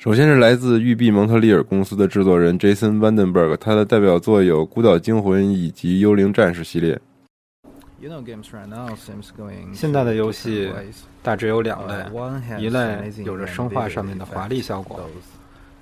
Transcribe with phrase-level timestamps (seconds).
[0.00, 6.98] 首先是来自育碧蒙特利尔公司的制作人 Jason Vandenberg，他的代表作有《孤岛惊魂》以及《幽灵战士》系列。
[9.74, 10.72] 现在的游戏
[11.22, 12.02] 大致有两类，
[12.58, 15.06] 一类有着生化上面的华丽效果，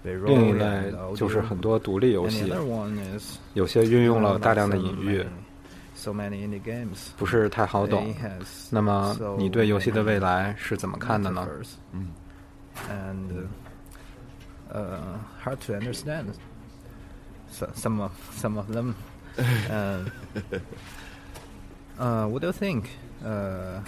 [0.02, 0.66] 另一类
[1.14, 2.52] 就是很多独立游戏，
[3.54, 5.24] 有些运用了大量的隐喻，
[7.16, 8.12] 不是太好懂。
[8.68, 11.46] 那么你对游戏的未来是怎么看的呢？
[11.92, 12.08] 嗯。
[14.71, 16.33] uh, hard to understand.
[17.51, 18.95] So, some of some of them.
[19.69, 20.05] uh,
[21.99, 22.89] uh, what do you think?
[23.23, 23.79] Uh,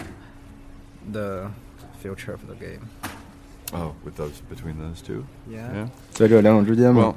[1.12, 1.50] the
[2.00, 2.88] future of the game.
[3.72, 5.24] Oh, with those between those two.
[5.48, 5.72] Yeah.
[5.74, 5.88] Yeah.
[6.12, 7.14] 在这两种之间 Well, 吗？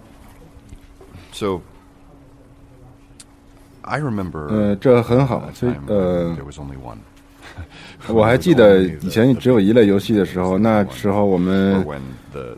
[1.31, 1.61] so
[3.83, 4.47] I remember.
[4.49, 5.53] 呃，这很好 a。
[5.53, 6.99] 所以 time 呃 when，there was only one.
[8.08, 11.84] 我还记得以前只有一类游戏的时候，那时候我们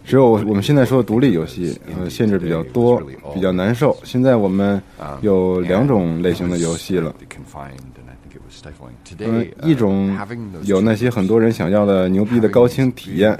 [0.04, 3.00] 只有我们现在说的独立游戏，呃，限制比较多，
[3.34, 3.96] 比较难受。
[4.02, 4.80] 现在我们
[5.20, 7.14] 有两种类型的游戏了。
[7.28, 8.94] confined and I think it was stifling.
[9.18, 10.16] 嗯 Today,，一种
[10.64, 13.38] 有那些很多人想要的牛逼的高清体验，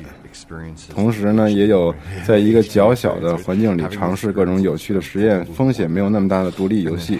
[0.95, 7.19] 同时呢，也有在一个较小的环境里尝试各种有趣的实验，风险没有那么大的独立游戏。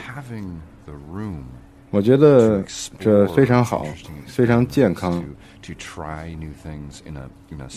[1.97, 2.63] 我觉得
[2.99, 3.87] 这非常好，
[4.27, 5.25] 非常健康。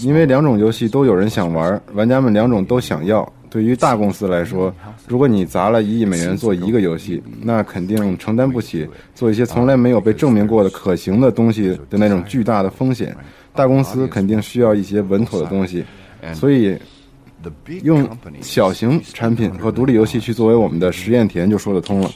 [0.04, 3.28] 因为两种游戏都有人想玩，玩家们两种都想要。
[3.50, 4.72] 对于大公司来说，
[5.08, 13.16] 如果你砸了一亿美元做一个游戏，那肯定承担不起做一些从来没有被证明过的可行的东西的那种巨大的风险。
[13.56, 15.84] 大公司肯定需要一些稳妥的东西，
[16.36, 16.78] 所以
[17.82, 18.08] 用
[18.42, 22.12] 小型产品和独立游戏去作为我们的实验田就说得通了。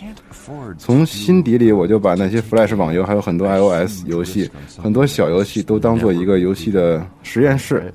[0.77, 7.93] 从心底里，我就把那些 Flash 网游，还有很多 iOS 游戏，很多小游戏都当做一个游戏的实验室。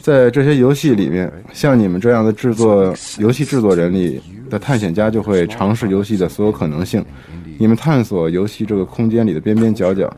[0.00, 7.04] 在这些游戏里面，像你们这样的制作游戏制作人里的探险家，就会尝试游戏的所有可能性。
[7.58, 10.10] 你们探索游戏这个空间里的边边角角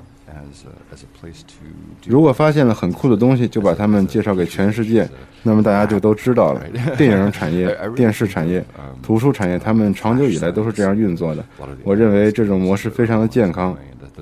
[2.07, 5.09] 如果发现了很酷的东西，就把它们介绍给全世界，
[5.44, 6.64] 那么大家就都知道了。
[6.98, 8.64] 电影产业、电视产业、
[9.02, 11.44] 图书产业，他们长久以来都是这样运作的。
[11.84, 13.78] 我认为这种模式非常的健康，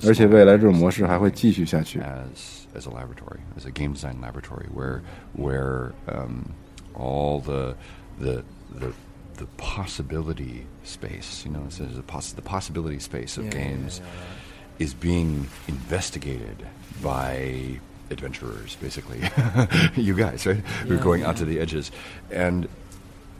[0.05, 1.99] 而且未来这种模式还会继续下去。
[1.99, 5.01] as as a laboratory, as a game design laboratory, where
[5.35, 6.45] where um,
[6.93, 7.75] all the
[8.19, 8.43] the
[8.79, 8.91] the
[9.37, 14.01] the possibility space, you know, so there's a poss- the possibility space of games
[14.79, 16.65] is being investigated
[17.01, 17.79] by
[18.11, 19.19] adventurers, basically.
[19.95, 20.57] you guys, right?
[20.87, 21.91] Who are going out to the edges,
[22.31, 22.67] and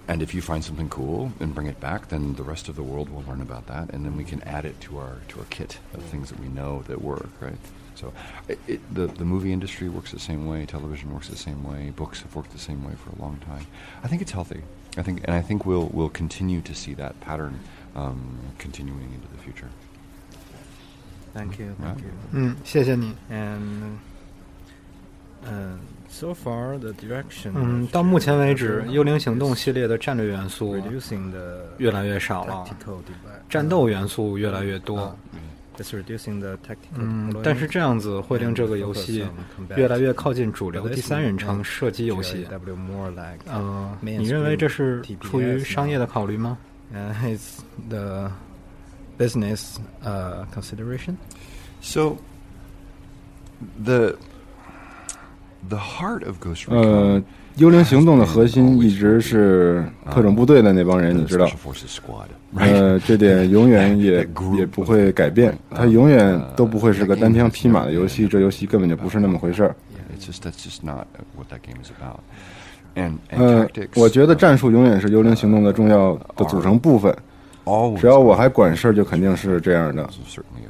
[0.09, 2.83] and if you find something cool and bring it back, then the rest of the
[2.83, 5.45] world will learn about that, and then we can add it to our to our
[5.49, 7.57] kit of things that we know that work, right?
[7.95, 8.13] So,
[8.47, 10.65] it, it, the the movie industry works the same way.
[10.65, 11.91] Television works the same way.
[11.95, 13.65] Books have worked the same way for a long time.
[14.03, 14.61] I think it's healthy.
[14.97, 17.59] I think, and I think we'll we'll continue to see that pattern
[17.95, 19.69] um, continuing into the future.
[21.33, 22.11] Thank you, thank you.
[22.31, 23.15] 嗯，谢谢你。
[23.29, 23.97] And
[25.44, 25.76] Uh,
[26.08, 27.52] so far the direction.
[27.54, 32.64] 嗯，到目前为止，《幽灵行动》系列的战略元素 reducing the 越来越少了，
[33.48, 35.16] 战斗元素越来越多。
[35.78, 36.96] It's reducing the tactical.
[36.96, 39.26] 嗯但是这样子会令这个游戏
[39.74, 42.44] 越来越靠近主流第三人称射击游戏。
[42.50, 46.58] W more like 呃，你认为这是出于商业的考虑吗
[46.94, 48.30] ？uh, it's the
[49.18, 51.16] business uh, consideration.
[51.80, 52.18] So,
[53.82, 57.22] the the heart of Ghost 呃 Recon，，
[57.56, 61.46] 幽灵行动的核心一直是特种部队的那帮人，你知道?
[62.56, 64.26] 呃，这点 永远也
[64.56, 69.74] 也不会改变，它永远都不会是个单枪匹马的游戏，这游戏根本就不是那么回事儿。
[70.18, 71.06] It's just that's just not
[71.36, 72.20] what that game is about.
[72.94, 77.14] And, and 呃我觉得战术永远是幽灵行动的重要的组成部分。
[77.98, 80.08] 只要我还管事儿，就肯定是这样的。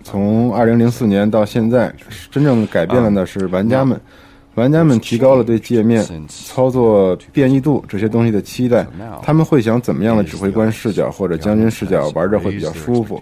[0.04, 1.92] 从二零零四年到现在，
[2.30, 3.98] 真正改变了的是玩家们。
[4.54, 8.86] 玩家们提高了对界面、操作变异度这些东西的期待，
[9.22, 13.18] 他们会想怎么样的指挥官视角或者将军视角玩着会比较舒服。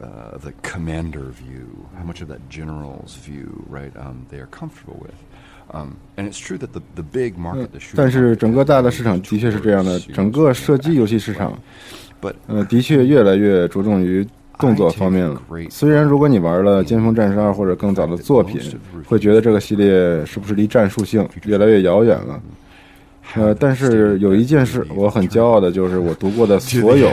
[0.00, 3.92] Uh, uh, the commander view, how much of that general's view, right?
[3.96, 5.14] Um, they are comfortable with.
[5.70, 11.52] Um, and it's true that the the big market, the 但是整个大的市场的确是这样的，整个射击游戏市场，
[12.46, 14.26] 呃，的确越来越着重于
[14.58, 15.42] 动作方面了。
[15.68, 18.58] 虽然如果你玩了《尖峰战士二》或者更早的作品，
[19.06, 22.40] 会觉得这个系列是不是离战术性越来越遥远了？
[23.34, 27.10] 呃，但是有一件事我很骄傲的，就是我读过的所有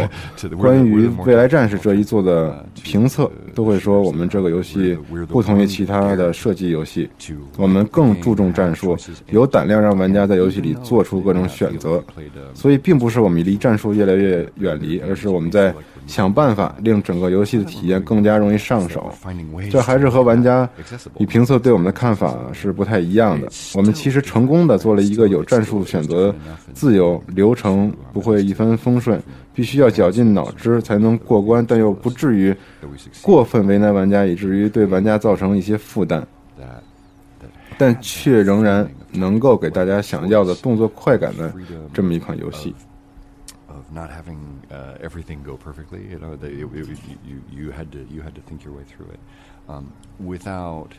[0.57, 4.97] 关于《未来战士》这一作的评测，都会说我们这个游戏
[5.27, 7.09] 不同于其他的射击游戏，
[7.57, 8.97] 我们更注重战术，
[9.29, 12.03] 有胆量让玩家在游戏里做出各种选择。
[12.53, 15.73] 所以，并不是我们离战术越来越远离，而是我们在。
[16.07, 19.11] 想办法令整个游戏的体验更加容易上手，
[19.71, 20.69] 这还是和玩家
[21.17, 23.47] 与评测对我们的看法是不太一样的。
[23.73, 26.33] 我们其实成功的做了一个有战术选择、
[26.73, 29.21] 自由流程不会一帆风顺，
[29.53, 32.55] 必须要绞尽脑汁才能过关，但又不至于
[33.21, 36.25] 过分为难玩家，以至于对玩家造成一些负担，
[37.77, 41.53] 但却仍然能够给大家想要的动作快感的
[41.93, 42.73] 这么一款游戏。
[44.74, 46.06] not having uh, everything go perfectly.
[46.10, 48.84] You know, they, it, it, you you had to you had to think your way
[48.84, 49.20] through it
[49.68, 50.94] um, without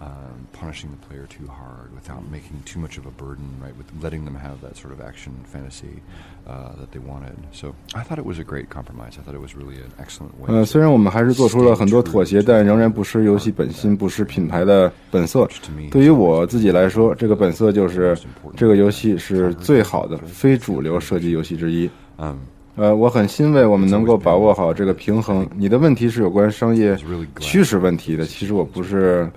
[0.00, 3.76] um, punishing the player too hard, without making too much of a burden, right?
[3.76, 6.00] With letting them have that sort of action fantasy
[6.46, 7.36] uh, that they wanted.
[7.52, 9.18] So I thought it was a great compromise.
[9.18, 10.48] I thought it was really an excellent way.
[10.48, 15.46] 呃，虽然我们还是做出了很多妥协，但仍然不失游戏本心，不失品牌的本色。
[15.90, 18.16] 对于我自己来说，这个本色就是
[18.56, 21.90] 这个游戏是最好的非主流射击游戏之一。
[22.16, 22.38] 嗯，
[22.75, 25.47] 呃，我很欣慰我们能够把握好这个平衡。
[25.55, 26.97] 你的问题是有关商业
[27.39, 29.29] 趋势问题的，其实我不是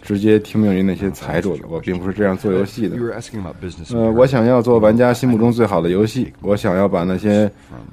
[0.00, 2.96] 直接听命于那些财主的，我并不是这样做游戏的。
[3.94, 7.50] 呃，我想要做玩家心目中最好的游戏，我想要把那些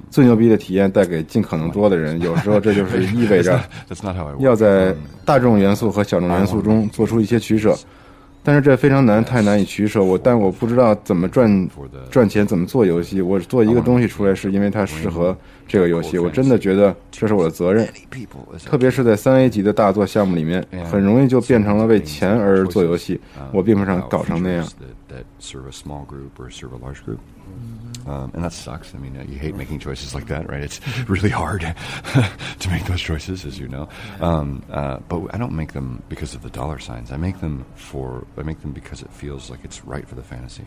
[0.08, 2.18] 最牛逼的体验带给尽可能多的人。
[2.20, 3.60] 有时候这就是意味着
[4.38, 4.94] 要在
[5.26, 7.76] 大众元素和小众元素中做出一些取舍。
[8.46, 10.00] 但是这非常难，太难以取舍。
[10.00, 11.68] 我，但我不知道怎么赚
[12.08, 13.20] 赚钱，怎么做游戏。
[13.20, 16.16] 我做一个东西出来，是因为它适合这个游戏。
[16.16, 17.84] 我真的觉得这是我的责任，
[18.64, 23.20] 特别是在三 A 级的大作项目里面，很容易就变成了为钱而做游戏。
[23.52, 24.64] 我并不想搞成那样。
[28.06, 28.94] Um, and that sucks.
[28.94, 30.62] I mean, uh, you hate making choices like that, right?
[30.62, 31.62] It's really hard
[32.60, 33.88] to make those choices, as you know.
[34.20, 37.10] Um, uh, but I don't make them because of the dollar signs.
[37.10, 40.22] I make them for I make them because it feels like it's right for the
[40.22, 40.64] fantasy.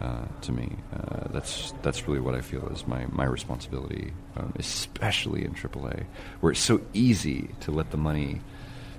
[0.00, 4.54] Uh, to me, uh, that's that's really what I feel is my my responsibility, um,
[4.58, 6.06] especially in AAA,
[6.40, 8.40] where it's so easy to let the money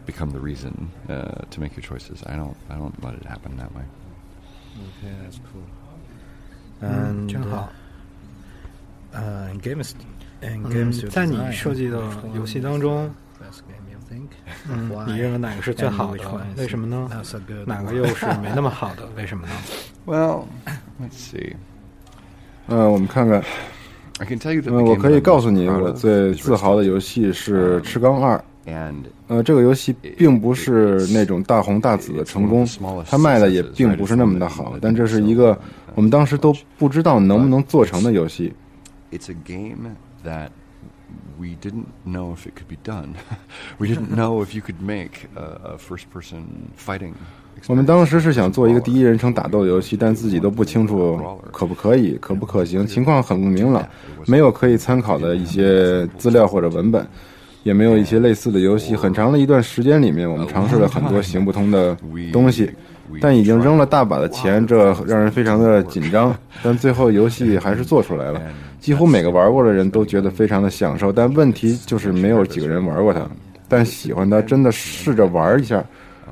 [0.05, 2.21] become the reason uh, to make your choices.
[2.27, 3.83] I don't I don't let it happen that way.
[4.77, 5.63] Okay, that's cool.
[6.81, 7.69] 嗯，真好。
[9.11, 9.91] 呃，games，
[10.41, 12.01] 嗯，在你设计的
[12.33, 13.09] 游戏当中，
[14.69, 16.23] 嗯，你认为哪个是最好的？
[16.57, 17.09] 为什么呢？
[17.65, 19.07] 哪个又是没那么好的？
[19.15, 19.53] 为什么呢？
[20.05, 20.45] Well,
[20.99, 21.53] let's see.
[22.67, 23.43] 呃，我们看看。
[24.19, 24.73] I can tell you that.
[24.73, 28.37] 我可以告诉你，我最自豪的游戏是《赤钢二》。
[29.27, 32.67] 呃，这个游戏并不是那种大红大紫的成功，
[33.07, 35.59] 它卖的也并不是那么的好，但这是一个
[35.95, 38.53] 我们当时都不知道能不能做成的游戏。
[39.11, 40.49] It's a game that
[41.37, 43.15] we didn't know if it could be done.
[43.79, 46.43] We didn't know if you could make a first-person
[46.77, 47.13] fighting.
[47.67, 51.19] 我们当时是想做一个第一人称打斗游戏，但自己都不清楚
[51.51, 53.85] 可不可以，可不可行，情况很不明朗，
[54.27, 57.05] 没有可以参考的一些资料或者文本。
[57.63, 58.95] 也没有一些类似的游戏。
[58.95, 61.95] 很长的一段时间里面，我们尝试了很多行不通的
[62.31, 62.71] 东西，
[63.19, 66.35] 但已经扔了大把的钱，这让人非常的紧张。
[66.63, 68.41] 但最后游戏还是做出来了，
[68.79, 71.11] 几乎每个玩过的人都觉得非常的享受。
[71.11, 73.21] 但问题就是没有几个人玩过它，
[73.67, 75.83] 但喜欢它，真的试着玩一下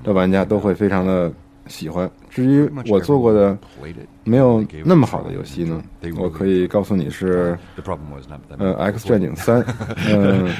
[0.03, 1.31] 的玩家都会非常的
[1.69, 2.09] 喜欢。
[2.29, 3.57] 至于我做过的
[4.23, 5.81] 没有那么好的游戏呢，
[6.17, 7.57] 我可以告诉你是，
[8.57, 9.63] 呃，《X 战警三》。
[10.07, 10.53] 嗯，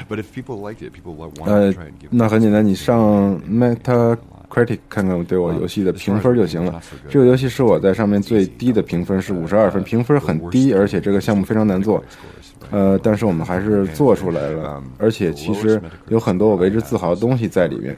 [1.45, 1.73] 呃，
[2.09, 6.81] 那很简单，你上 Metacritic 看看对我游戏的评分就行了。
[7.09, 12.03] 这个游戏是我在上面最低的评分是五十二分，评分很低，而且这个项目非常难做。
[12.71, 17.95] 呃，但是我们还是做出来了，而且其实有很多我为之自豪的东西在里面。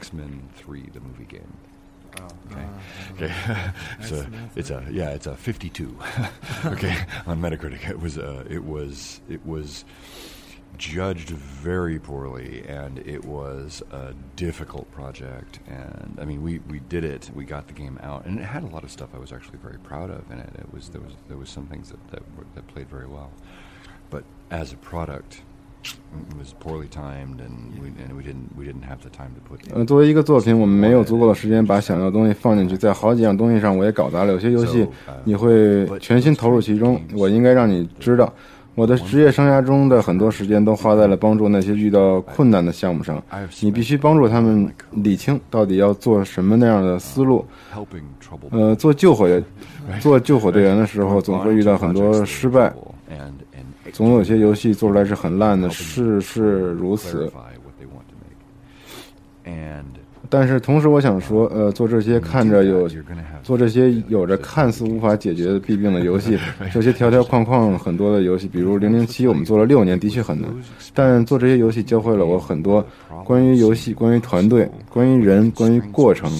[3.22, 3.72] Okay, okay.
[4.00, 5.96] it's a, it's a, yeah, it's a 52.
[6.66, 9.84] okay, on Metacritic, it was, uh, it was, it was
[10.78, 15.60] judged very poorly, and it was a difficult project.
[15.66, 17.30] And I mean, we, we did it.
[17.34, 19.58] We got the game out, and it had a lot of stuff I was actually
[19.58, 20.50] very proud of in it.
[20.58, 23.30] It was there was there was some things that that, were, that played very well,
[24.10, 25.42] but as a product,
[25.82, 29.40] it was poorly timed, and we and we didn't we didn't have the time to
[29.48, 29.58] put.
[29.74, 34.32] 呃，作为一个作品，我们没有足够的时间把想要的东西放进去，在好几样东西上我也搞砸了。
[34.32, 34.86] 有些游戏
[35.24, 38.32] 你会全心投入其中，我应该让你知道，
[38.74, 43.22] 我的职业生涯中的很多时间都花在了帮助那些遇到困难的项目上。
[43.60, 47.44] 你必须帮助他们理清到底要做什么那样的思路。
[48.50, 49.28] 呃，做救火
[50.00, 52.72] 做救火队员的时候，总会遇到很多失败
[53.92, 57.30] 总有些游戏做出来是很烂的，事事如此。
[60.32, 62.88] 但是同时，我想说，呃，做这些看着有
[63.42, 66.38] 做这些有着看似无法解决的弊病的游戏，
[66.72, 70.50] 这些条条框框很多的游戏，比如《零零七》，我们做了六年，的确很难。
[70.94, 72.82] 但做这些游戏教会了我很多
[73.24, 76.30] 关于游戏、关于团队、关于人、关于过程、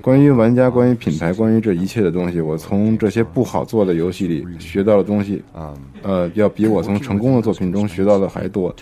[0.00, 2.40] 关于玩家、关于品牌、关于这一切的东西。
[2.40, 8.72] 我从这些不好做的游戏里学到的东西，Um, 呃，要比我从成功的作品中学到的还多。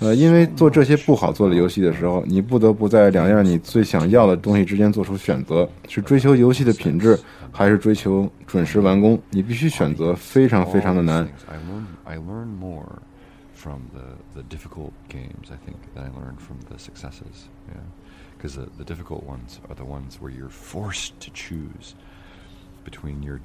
[0.00, 7.18] 呃，因为做这些不好做的游戏的时候，你不得不在两样你最想要的东西之间做出选择：是追求游戏的品质，
[7.50, 9.20] 还是追求准时完工？
[9.30, 11.28] 你必须选择，非常非常的难。
[13.56, 15.48] From the the difficult games.
[15.50, 17.48] I think than I learned from the successes.
[17.66, 17.80] Yeah,
[18.36, 21.94] because the the difficult ones are the ones where you're forced to choose
[22.84, 23.40] between your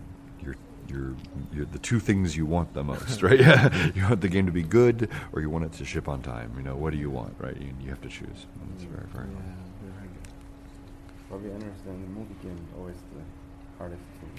[0.89, 1.15] your your,
[1.53, 3.39] your the two things you want the most, right?
[3.39, 6.22] Yeah, you want the game to be good, or you want it to ship on
[6.22, 6.51] time.
[6.58, 7.55] You know, what do you want, right?
[7.55, 8.48] You, you have to choose.
[8.60, 9.46] And It's very very hard.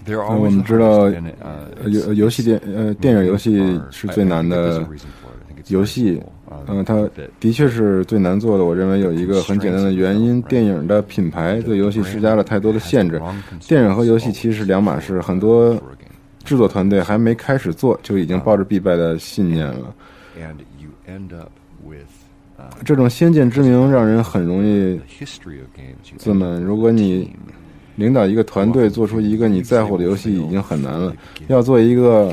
[0.05, 4.87] They're 呃 always 我们 the 知道 hardest, uh, 呃游游戏电呃电影游戏是最难的
[5.69, 6.21] 游戏.
[6.51, 8.65] Um,，嗯，它的确是最难做的。
[8.65, 13.21] 我认为有一个很简单的原因，电影的品牌对游戏施加了太多的限制。
[13.69, 16.11] 电影和游戏其实是两码事，很多 game.
[16.51, 19.95] 制作团队还没开始做，就已经抱着必败的信念了。
[22.85, 25.01] 这种先见之明让人很容易
[26.19, 26.61] 自满。
[26.61, 27.33] 如果你
[28.01, 31.15] 领导一个团队，做出一个你在乎的游戏已经很难了，
[31.49, 32.33] 要做一个，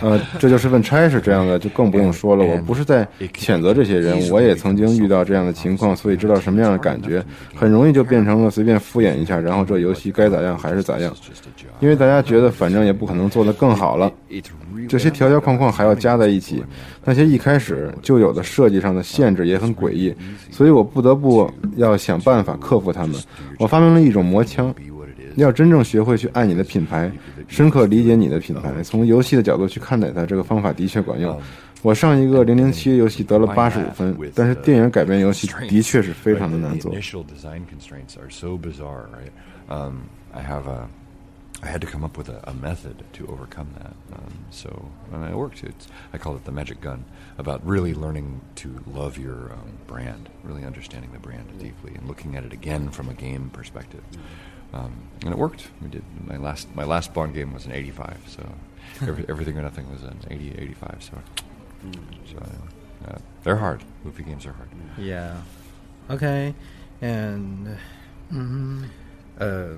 [0.00, 2.44] 呃，这就是份差事这样的，就更不用说了。
[2.44, 7.22] 我不是在谴责这些人，我也曾经遇到这样的情况，所以知道什么样的感觉。
[7.54, 11.12] 很容易就变成了随便敷衍一下，然后这游戏该咋样还是咋样.
[11.80, 14.10] 因为大家觉得反正也不可能做得更好了。
[14.88, 16.64] 这些条条框框还要加在一起，
[17.04, 20.14] 那些一开始就有的设计上的限制也很诡异，
[20.50, 23.16] 所以我不得不要想办法克服它们。
[23.58, 24.74] 我发明了一种魔枪，
[25.36, 27.10] 要真正学会去爱你的品牌，
[27.48, 31.38] 深刻理解你的品牌，从游戏的角度去看待它，这个方法的确管用。
[31.82, 36.90] 我上一个零零七游戏得了八十五分，但是电影改编游戏的确是非常的难做。
[41.66, 43.94] I have a, I had to come up with a, a method to overcome that.
[44.16, 45.64] Um, so and it worked.
[45.64, 47.04] It's, I call it the magic gun.
[47.38, 52.36] About really learning to love your um, brand, really understanding the brand deeply, and looking
[52.36, 54.02] at it again from a game perspective.
[54.72, 55.68] Um, and it worked.
[55.82, 58.18] We did my last my last Bond game was an 85.
[58.28, 58.48] So
[59.06, 60.96] every, everything or nothing was an 80, 85.
[61.00, 61.18] So
[62.32, 62.42] so
[63.08, 63.82] uh, they're hard.
[64.04, 64.68] Movie games are hard.
[64.98, 65.40] Yeah.
[66.10, 66.54] Okay.
[67.00, 67.78] And
[68.32, 68.88] mm,
[69.38, 69.74] uh,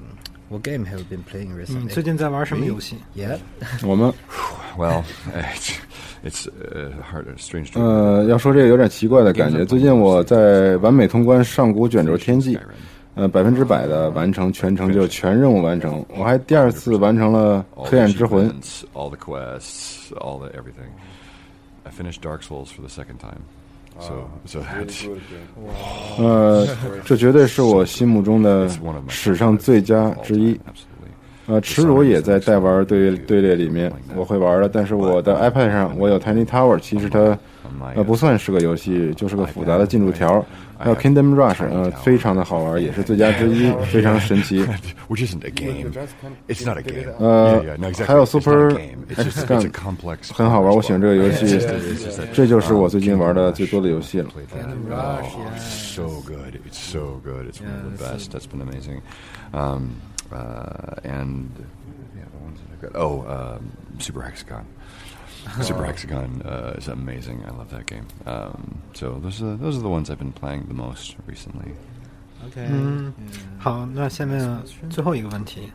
[0.48, 1.88] what game have you been playing recently?
[1.88, 3.38] 最近在玩什么游戏？Yeah.
[3.84, 4.12] 我们
[4.76, 5.02] Well,
[5.34, 5.74] it's
[6.22, 12.56] it's uh, hard, strange to 呃要说这个有点奇怪的感觉，最近我在完美通关《上古卷轴天际》，
[13.14, 18.48] 呃百分之百的完成全程就全任务完成，我还第二次完成了《黑暗之魂》。
[18.94, 20.90] all the quests, all the everything.
[21.84, 23.40] I finished Dark Souls for the second time,
[23.98, 25.08] so so that
[26.18, 26.66] 呃
[27.04, 28.68] 这绝对是我心目中的
[29.08, 30.58] 史上最佳之一。
[31.48, 34.68] 呃，耻辱也在代玩队队列里面，我会玩的。
[34.68, 37.36] 但是我的 iPad 上我有 Tiny Tower，其实它
[37.94, 40.44] 呃不算是个游戏，就是个复杂的进度条。
[40.80, 44.62] 还有 Kingdom Rush，呃，非常的好玩，也是最佳之一，非常神奇。
[45.08, 45.90] which isn't a game.
[46.46, 47.12] It's not a game.
[47.18, 48.04] Uh, exactly.
[48.04, 48.72] 还有 Super
[49.16, 49.72] X Gun
[50.32, 51.58] 很好玩，我喜欢这个游戏
[52.32, 54.28] 这就是我最近玩的最多的游戏了。
[54.90, 56.60] Oh, so good.
[56.70, 57.48] It's so good.
[57.50, 58.30] It's one of the best.
[58.30, 59.00] That's been amazing.
[60.31, 61.49] Um, uh, and
[62.15, 62.99] yeah, the ones that I've got.
[62.99, 64.65] Oh, um, Super Hexagon.
[65.61, 67.43] Super Hexagon uh, is amazing.
[67.45, 68.07] I love that game.
[68.25, 71.73] Um, so those are those are the ones I've been playing the most recently.
[72.47, 72.67] Okay.
[72.69, 73.13] 嗯，
[73.59, 75.71] 好，那下面最后一个问题。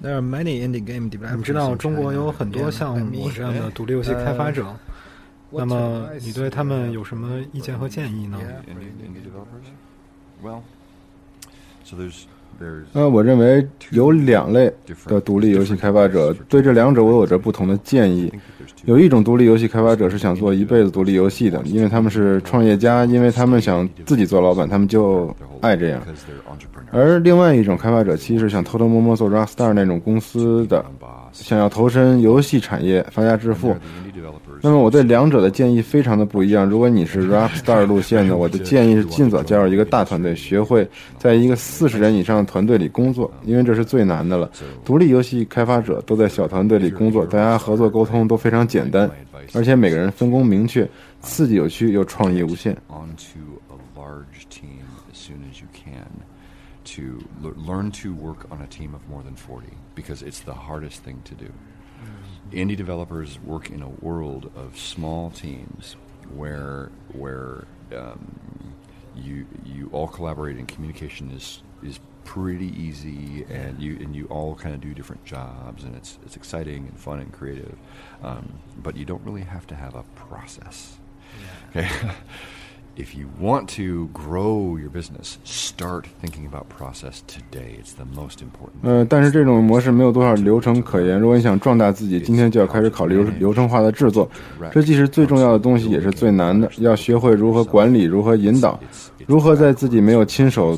[0.00, 1.42] There are many indie game 你 developers.
[1.42, 3.32] 知道 in 中国 China 有很多 and 像 by 我 me.
[3.34, 4.64] 这样的独立游戏开发者，
[5.50, 8.38] What's 那么 advice 你对他们有什么意见和建议呢？
[8.68, 9.66] Indie, indie developers?
[10.40, 10.62] Well,
[11.84, 12.26] so there's
[12.93, 14.71] 呃，我认为有两类
[15.05, 18.31] 的独立游戏开发者，对这两者我有着不同的建议。
[18.85, 26.01] 有一种独立游戏开发者是想做一辈子独立游戏的，因为他们是创业家，因为他们想自己做老板，他们就爱这样。
[26.91, 30.83] 而另外一种开发者其实是想偷偷摸摸做 Rockstar 那种公司的，
[31.31, 33.75] 想要投身游戏产业发家致富
[34.65, 36.65] 那么我对两者的建议非常的不一样。
[36.65, 44.49] 如果你是 Rap Star 路线的，我的建议是尽早加入一个大团队，学会在一个四十人以上的团队里工作，因为这是最难的了。
[44.85, 49.11] 独立游戏开发者都在小团队里工作，大家合作沟通都非常简单，
[49.53, 50.89] 而且每个人分工明确，
[51.19, 52.73] 刺激有趣又创意无限。
[56.85, 57.01] To
[57.41, 59.35] learn to work on a team of more than
[59.95, 61.49] because it's the hardest thing to do.
[62.51, 65.95] Indie developers work in a world of small teams
[66.35, 68.75] where where um,
[69.15, 74.55] you you all collaborate and communication is is pretty easy and you and you all
[74.55, 77.77] kind of do different jobs and it's it's exciting and fun and creative.
[78.21, 80.97] Um, but you don't really have to have a process.
[81.75, 81.89] Okay
[82.95, 88.37] if you want to grow your business start thinking about process today it's the most
[88.41, 91.19] important 呃，但是这种模式没有多少流程可言。
[91.19, 94.29] 如果你想壮大自己，今天就要开始考虑流流程化的制作，
[94.71, 96.69] 这既是最重要的东西，也是最难的。
[96.77, 98.79] 要学会如何管理，如何引导，
[99.25, 100.77] 如何在自己没有亲手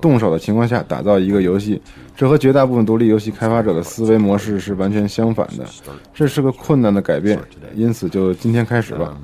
[0.00, 1.80] 动手的情况下打造一个游戏，
[2.16, 5.64] 这和绝大部分独立游戏开发者的思维模式是完全相反的。
[6.12, 7.38] 这是个困难的改变，
[7.74, 9.16] 因此就今天开始吧。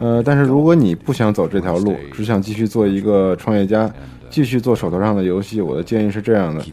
[0.00, 3.90] 呃，但是如果你不想走这条路，只想继续做一个创业家，
[4.30, 6.64] 继续做手头上的游戏，我的建议是这样的。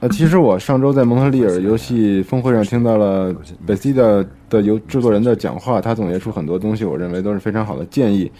[0.00, 3.34] 呃，其实我上周在蒙特利尔游戏峰会上听到了
[3.66, 8.30] Bethesda 的游制作人的讲话，他总结出很多东西，我认为都是非常好的建议。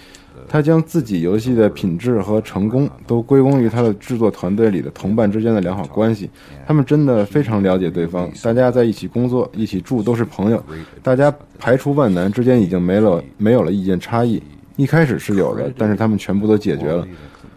[0.48, 6.30] 他将自己游戏的品质和成功都归功于他的制作团队里的同伴之间的良好关系。
[6.66, 10.64] 他们真的非常了解对方，大家在一起工作、一起住都是朋友，
[11.02, 14.42] 大家排除万难之间已经没了没有了意见差异。
[14.76, 17.06] 一开始是有的，但是他们全部都解决了。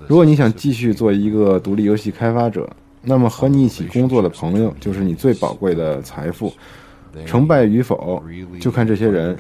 [0.07, 2.69] 如果你想继续做一个独立游戏开发者，
[3.03, 6.51] 那么和你一起工作的朋友就是你最宝贵的财富。
[7.25, 8.21] 成败与否，
[8.59, 9.35] 就看这些人。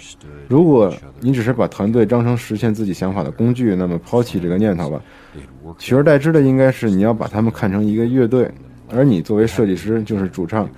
[0.47, 5.01] 如果你只是把团队当成实现自己想法的工具，那么抛弃这个念头吧。
[5.77, 8.49] 取而代之的应该是你要把他们看成一个乐队，
[8.89, 10.69] 而你作为设计师就是主唱。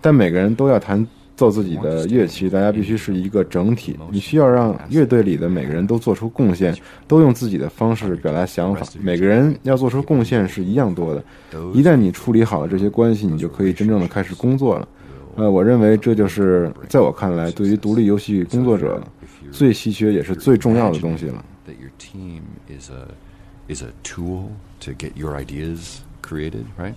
[0.00, 3.98] 但每个人都要弹奏自己的乐器，大家必须是一个整体。
[4.10, 6.72] 你需要让乐队里的每个人都做出贡献，
[7.08, 8.86] 都用自己的方式表达想法。
[9.00, 11.24] 每个人要做出贡献是一样多的。
[11.74, 14.86] 一旦你处理好了这些关系，你就可以真正的开始工作了。
[15.37, 19.01] 呃，我认为这就是在我看来，对于独立游戏工作者
[19.51, 21.43] 最稀缺也是最重要的东西了。
[21.67, 23.07] that your team is a
[23.67, 26.95] is a tool to get your ideas created, right?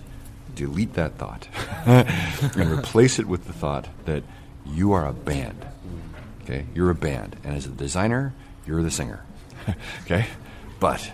[0.55, 1.47] Delete that thought
[1.85, 4.23] and replace it with the thought that
[4.65, 5.55] you are a band.
[6.43, 8.33] Okay, you're a band, and as a designer,
[8.65, 9.19] you're the singer.
[10.05, 10.25] okay,
[10.79, 11.11] but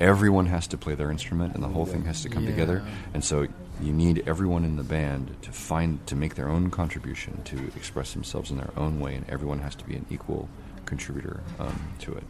[0.00, 2.82] everyone has to play their instrument, and the whole thing has to come together.
[3.12, 3.46] And so
[3.81, 8.13] you need everyone in the band to find to make their own contribution, to express
[8.13, 10.47] themselves in their own way, and everyone has to be an equal
[10.85, 12.23] contributor um, to it.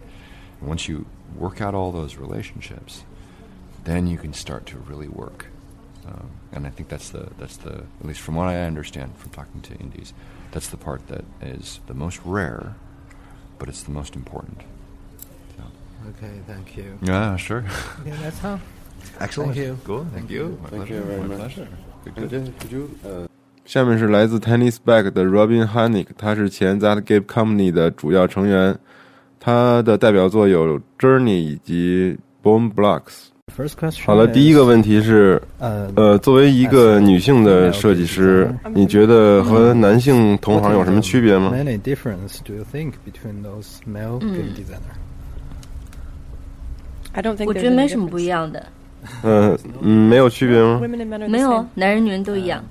[0.60, 1.06] And once you
[1.36, 3.04] work out all those relationships,
[3.84, 5.48] then you can start to really work.
[6.08, 9.32] Um, and I think that's the that's the at least from what I understand from
[9.32, 10.14] talking to indies,
[10.52, 12.76] that's the part that is the most rare,
[13.58, 14.62] but it's the most important.
[15.58, 15.64] So.
[16.10, 16.98] Okay, thank you.
[17.02, 17.66] Yeah, sure.
[18.02, 18.60] Okay, that's all.
[19.20, 19.54] Excellent.
[19.54, 19.78] Thank you.
[19.86, 20.06] Cool.
[20.14, 20.58] Thank you.
[20.64, 20.96] My Thank pleasure.
[20.96, 21.56] you very My much.
[21.56, 21.68] pleasure.
[22.16, 22.90] Good, good.
[23.04, 23.28] 呃，
[23.66, 28.78] 下面是来自 Tennis Back 的 Robin Hannick，他是前 That Game Company 的主要成员，
[29.40, 33.30] 他的代表作有 Journey 以及 Bone Blocks。
[33.56, 34.04] First question.
[34.06, 44.98] 好了，第一个问题是，呃呃，作为一个女性的设计师，你觉得和男性同行有什么区别吗？Many difference do you think between those male game designer?
[47.14, 48.66] I don't think 我觉得没什么不一样的，
[49.24, 50.82] 嗯嗯，没有区别吗
[51.28, 52.64] 没有男人女人都一样。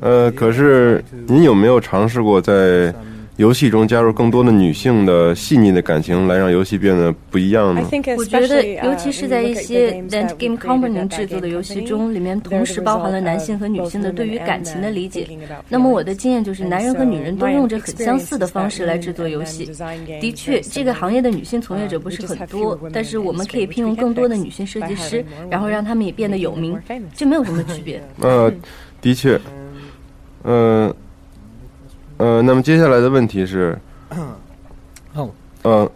[0.00, 2.94] 呃，可是您有没有尝试过在
[3.40, 7.80] 游戏中加入更多的女性的细腻的感情，来让游戏变得不一样呢？
[8.18, 15.26] 我觉得，尤其是在一些 Land Game Company 制作的游戏中，里面同时包含了男性和女性的对于感情的理解。
[15.70, 19.64] 那么我的经验就是，男人和女人都用着很相似的方式来制作游戏。
[20.20, 26.78] 的确，这个行业的女性从业者不是很多，但是我们可以聘用更多的女性设计师，然后让他们也变得有名，
[27.14, 28.02] 这没有什么区别。
[28.20, 28.52] 呃，
[29.00, 29.40] 的确，
[30.44, 30.94] 嗯。
[32.20, 33.76] 呃，那么接下来的问题是，
[34.10, 34.36] 嗯，
[35.62, 35.90] 呃，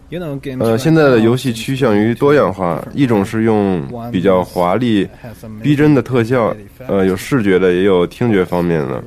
[0.59, 5.07] 呃，现在的游戏趋向于多样化，一种是用比较华丽、
[5.61, 6.55] 逼真的特效，
[6.87, 9.03] 呃，有视觉的，也有听觉方面的，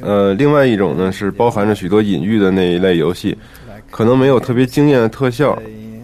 [0.00, 3.36] 呃，另外一种呢是包含着许多隐喻的那一类游戏，
[3.90, 5.58] 可能没有特别惊艳的特效，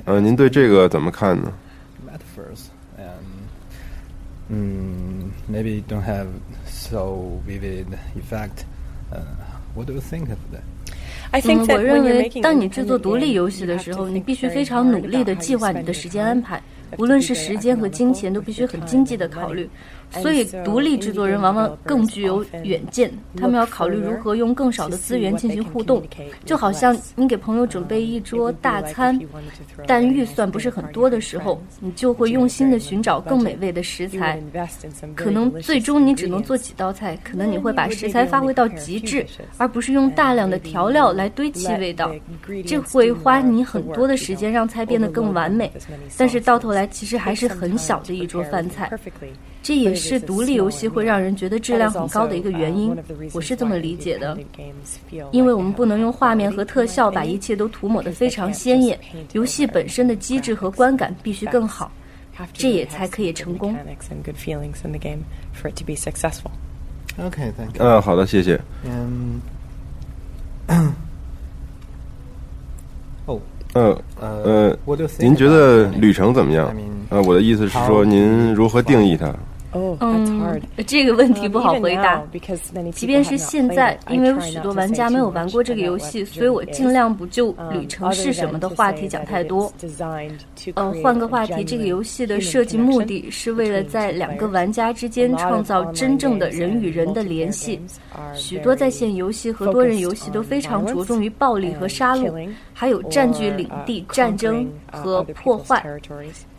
[0.04, 1.52] 呃，您对这个怎么看呢？
[4.48, 6.26] 嗯，maybe don't have
[6.66, 8.64] so vivid effect，
[9.10, 9.18] 呃。
[9.76, 10.62] What do you think of that?
[11.32, 16.62] 嗯，我认为，当你制作独立游戏的时候，你必须非常努力的计划你的时间安排，
[16.96, 19.68] 无论是时间和金钱，都必须很经济的考虑。
[20.12, 26.02] 所以，独立制作人往往更具有远见，他们要考虑如何用更少的资源进行互动。
[26.44, 29.18] 就好像你给朋友准备一桌大餐，
[29.86, 34.40] 但预算不是很多的时候，你就会用心的寻找更美味的食材。
[35.14, 39.26] 可能最终你只能做几道菜，可能你会把食材发挥到极致，
[39.58, 42.14] 而不是用大量的调料来堆砌味道。
[42.64, 45.70] 这会花你很多的时间让菜变得更完美，
[46.16, 48.90] 但是到头来其实还是很小的一桌饭菜。
[49.62, 52.96] 这也是独立游戏会让人觉得质量很高的一个原因，
[53.32, 54.36] 我是这么理解的。
[55.32, 58.98] 因为我们不能用画面和特效把一切都涂抹得非常鲜艳，
[59.32, 61.90] 游戏本身的机制和观感必须更好，
[62.52, 63.74] 这也才可以成功。
[67.18, 68.60] OK，嗯，好的，谢谢。
[68.84, 69.40] 嗯，
[73.24, 73.40] 哦，
[73.72, 74.78] 呃呃，
[75.18, 76.74] 您觉得旅程怎么样？
[77.08, 79.34] 呃，我的意思是说，您如何定义它？
[80.00, 82.22] 嗯，这个问题不好回答。
[82.92, 89.72] 即便是现在，因为有许多玩家没有玩过这个游戏，所以我尽量不就旅程是什么的话题讲太多。
[90.74, 97.80] 呃，换个话题，这个游戏的设计目的是为了在两个玩家之间创造真正的人与人的联系。
[98.34, 105.84] 许多在线游戏和多人游戏都非常着重于暴力和杀戮，还有占据领地、战争和破坏。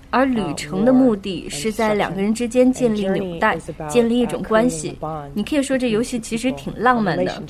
[0.09, 3.57] 而旅程的目的是在两个人之间建立纽带，
[3.89, 4.97] 建立一种关系。
[5.33, 7.43] 你可以说这游戏其实挺浪漫的，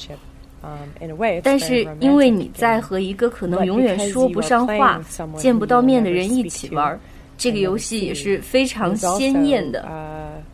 [1.43, 5.01] 但是因为你在和一个可能永远说不上话、
[5.37, 6.99] 见不到面的人一起玩，
[7.37, 9.87] 这个游戏也是非常鲜艳的。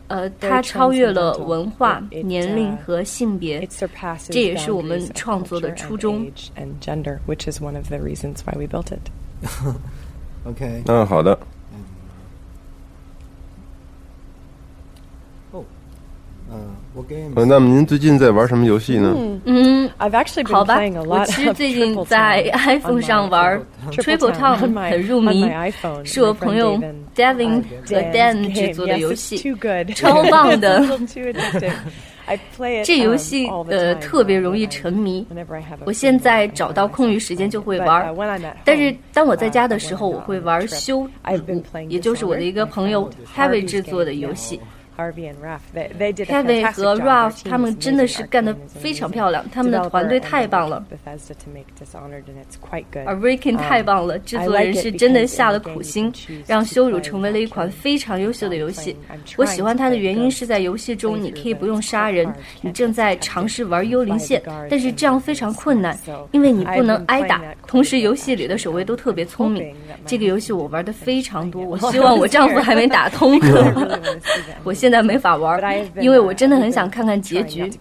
[0.06, 3.66] 呃，它超越了文化、年龄和性别，
[4.28, 6.30] 这也是我们创作的初衷。
[10.44, 11.38] OK，嗯，好的。
[16.50, 19.12] 呃，那么您最近在玩什么游戏呢？
[19.44, 19.90] 嗯，
[20.44, 20.76] 好吧，
[21.06, 24.56] 我其实最近在 iPhone 上玩 Triple Town，
[24.90, 25.44] 很入迷，
[26.04, 26.78] 是我朋友
[27.16, 29.36] Devin 和 Dan 制作的游戏，
[29.94, 30.82] 超棒的。
[32.84, 35.26] 这游戏呃特别容易沉迷，
[35.84, 38.14] 我现在找到空余时间就会玩，
[38.64, 41.06] 但是当我在家的时候，我会玩修，
[41.88, 44.58] 也就是我的一个朋友 Heavy 制作的游戏。
[44.96, 50.84] Kevin 和 Ralph 他们真的是干得非常漂亮，他们的团队太棒了。
[53.04, 56.12] 而 r i k i n 太棒了，制作人是真的下了苦心，
[56.46, 58.96] 让羞辱成为了一款非常优秀的游戏。
[59.36, 65.98] 我喜欢它的原因是在游戏中你可以不用杀人，你正在尝试玩幽灵线，但是这样非常困难，
[66.30, 67.42] 因为你不能挨打。
[67.66, 69.74] 同时，游戏里的守卫都特别聪明。
[70.06, 73.36] 这个游戏我玩的非常多，我希望我丈夫还没打通。
[74.62, 74.72] 我。
[74.84, 75.58] 现在没法玩，
[75.98, 77.72] 因为我真的很想看看结局。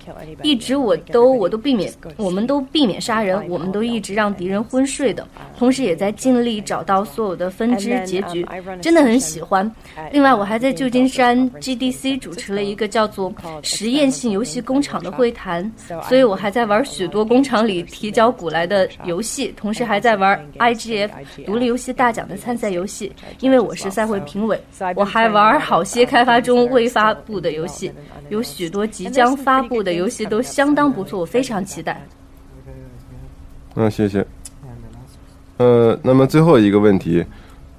[0.41, 5.27] 一直我都我都避免，我们都避免杀人，我们都一直让敌人昏睡的，
[5.59, 8.47] 同时也在尽力找到所有的分支结局。
[8.81, 9.69] 真的很喜欢。
[10.13, 15.69] 另外，我还在旧金山 GDC 主持了一个叫做“实验性游戏工厂”的会谈，
[16.07, 21.09] 所以我还在玩许多工厂里提交古来的游戏，同时还在玩 IGF
[21.45, 23.11] 独立游戏大奖的参赛游戏，
[23.41, 24.57] 因为我是赛会评委。
[24.95, 26.92] 我还玩好些开发中未。
[26.93, 27.91] 发布的游戏
[28.29, 31.99] 有许多，即将发布的游戏都相当不错，我非常期待。
[33.75, 34.23] 嗯谢谢。
[35.57, 37.25] 呃，那么最后一个问题，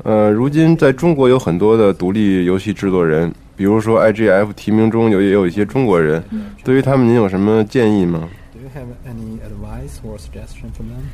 [0.03, 6.22] 呃，如今在中国有很多的独立游戏制作人，比如说 IGF 提名中有也有一些中国人，
[6.64, 11.05] 对于他们您有什么建议吗？you have any advice or suggestion for them?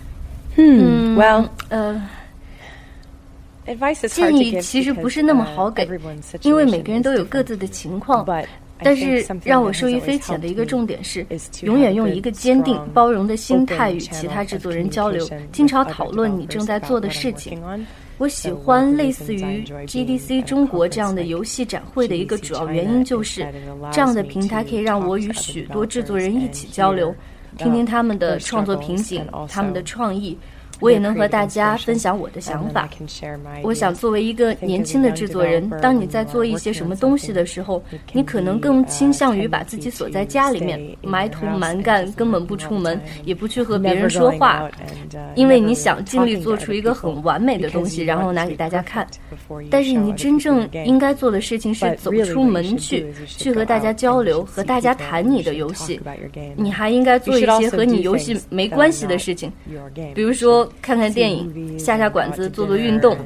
[0.56, 1.16] Hmm.
[1.16, 2.00] Well, 呃。
[4.09, 5.88] 建议其实不是那么好给，
[6.42, 8.26] 因为每个人都有各自的情况。
[8.83, 11.26] 但是让我受益匪浅的一个重点是，
[11.61, 17.62] 永远用一个坚定、包容的心态与其他制作人交流，经常讨论你正在做的事情。
[18.16, 23.46] 我喜欢类似于 GDC 中国这样的游戏展会的一个主要原因就是，
[23.92, 27.14] 这样的平台可以让我与许多制作人一起交流，
[27.59, 30.38] 听听他们的创作瓶颈、他们的创意。
[30.80, 32.88] 我也能和大家分享我的想法。
[33.62, 44.68] 我想，作为一个年轻的制作人，当你在做一些什么东西的时候，你可能更倾向于把自己锁在家里面，埋头蛮干，根本不出门，也不去和别人说话，
[45.34, 49.06] 因为你想尽力做出一个很完美的东西，然后拿给大家看。
[49.70, 56.00] 但是你真正应该做的事情是走出门去，去和大家交流，和大家谈你的游戏。
[56.56, 59.52] 你还应该做一些和你游戏没关系的事情，
[60.14, 60.69] 比如说。
[60.80, 63.16] 看看电影，下下馆子，做做运动。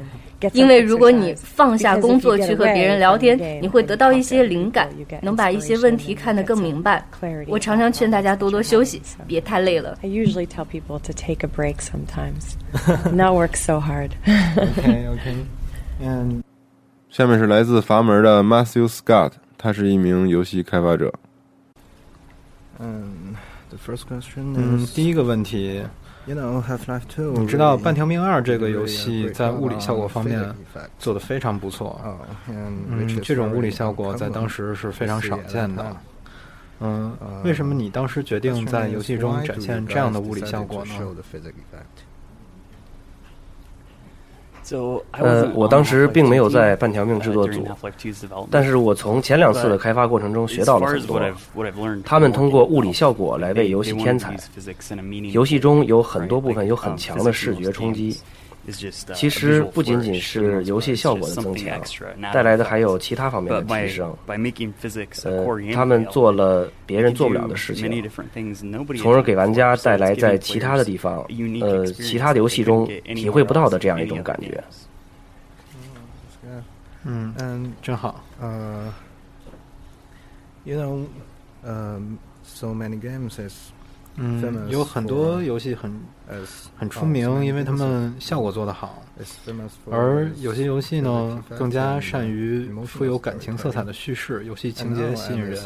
[0.51, 4.89] 因为如果你放下工作去和别人聊天，你会得到一些灵感，
[5.21, 7.03] 能把一些问题看得更明白。
[7.47, 9.97] 我常常劝大家多多休息，别太累了。
[10.03, 12.53] I usually tell people to take a break sometimes,
[13.11, 14.11] not work so hard.
[14.27, 15.35] Okay, okay.
[16.03, 16.43] And
[17.09, 21.11] 下面是来自阀门的 Matthew Scott，他是一名游戏开发者。
[22.77, 23.35] 嗯
[23.69, 25.81] ，the first question 嗯，第一个问题。
[26.25, 30.43] 你知道《半条命二》这个游戏在物理效果方面
[30.97, 32.01] 做的非常不错。
[32.49, 35.95] 嗯，这种物理效果在当时是非常少见的。
[36.79, 40.93] 嗯，为什么你当时决定在游戏中展现这样的物理效果呢？
[45.11, 47.67] 呃，我当时并没有在半条命制作组，
[48.49, 51.21] 但是我从前两次的开发过程中学到了很多。
[52.03, 54.35] 他们通过物理效果来为游戏添彩，
[55.31, 58.17] 游戏中有很多部分有很强的视觉冲击。
[59.13, 61.79] 其实不仅仅是游戏效果的增强，
[62.33, 64.15] 带来的还有其他方面的提升。
[65.23, 68.09] 呃，他们做了别人做不了的事情，
[68.97, 71.23] 从而给玩家带来在其他的地方，
[71.61, 74.63] 呃，其他的游戏中体会不到的这样一种感觉。
[77.07, 78.23] 嗯嗯，真好。
[78.41, 78.91] 呃
[80.63, 81.05] ，You know,
[81.63, 83.69] um, so many games is
[84.17, 85.93] 嗯，有很多游戏很
[86.77, 89.01] 很出名，因为他们效果做得好。
[89.89, 95.57] 而有些游戏呢，更加善于富有感情色彩的叙事，游戏情节吸引人。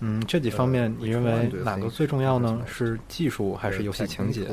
[0.00, 2.62] 嗯，这几方面你认为哪个最重要呢？
[2.66, 4.46] 是技术还是游戏情节？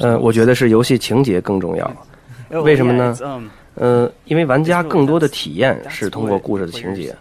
[0.00, 2.06] 嗯，我觉得是游戏情节更重要。
[2.60, 3.16] 为什么呢？
[3.74, 7.16] 呃，因为玩家更多的体验是通过故事的情节，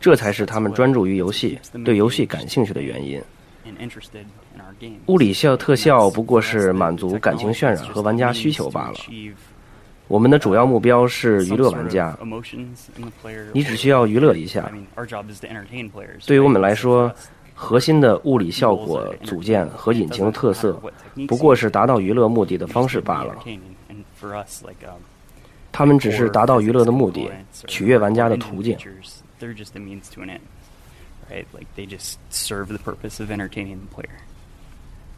[0.00, 3.22] 这才是他们专注于游戏、对游戏感兴趣的原因。
[5.06, 8.96] 物理效特效不过是满足感情渲染和玩家需求罢了。
[10.08, 12.18] 我们的主要目标是娱乐玩家，
[13.52, 14.70] 你只需要娱乐一下。
[16.26, 17.10] 对于我们来说，
[17.54, 20.82] 核心的物理效果组件和引擎的特色，
[21.28, 23.36] 不过是达到娱乐目的的方式罢了。
[25.72, 27.30] 他们只是达到娱乐的目的，
[27.66, 28.76] 取悦玩家的途径。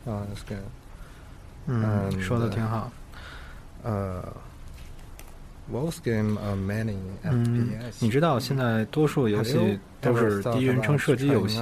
[0.07, 0.63] 啊，That's good。
[1.67, 2.93] 嗯，说的挺好。
[3.83, 4.23] 呃
[5.73, 7.95] ，Most game are many FPS。
[7.99, 11.61] 你知道现在多数游戏都是第一人称射击游戏。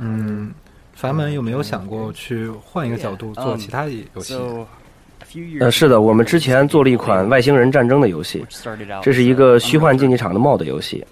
[0.00, 0.54] 嗯，
[0.94, 4.34] 凡门有没有想过去换一个角度做其他游戏？
[5.60, 8.44] 呃，是的，我们之前做了一款外星人战争的游戏，
[9.02, 11.04] 这是一个虚幻竞技场的 MOD 游戏。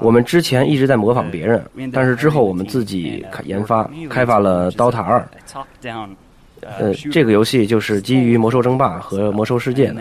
[0.00, 5.28] 我们之前一直在模仿别人，但是之后我们自己研发开发了 DOTA 二。
[6.60, 10.00] 呃，这个游戏就是基于魔兽争霸和魔兽世界的。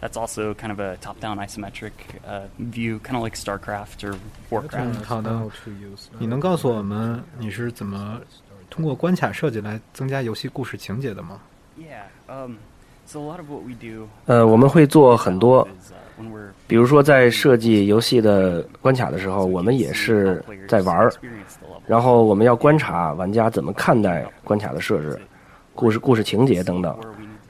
[0.00, 1.92] That's also kind of a top-down isometric
[2.26, 4.16] uh, view, kind of like StarCraft or
[4.50, 5.04] Warcraft.
[5.04, 5.40] 好的，
[6.18, 8.20] 你能告诉我们你是怎么
[8.68, 11.40] 通过关卡设计来增加游戏故事情节的吗
[11.78, 12.56] ？Yeah, um,
[13.06, 14.08] so a lot of what we do.
[14.26, 15.66] 呃，我们会做很多，
[16.66, 21.12] 比如说在设计游戏的关卡的时候，我们也是在玩儿，
[21.86, 25.20] 然后我们要观察玩家怎么看待关卡的设置、
[25.74, 26.98] 故事、故事情节等等。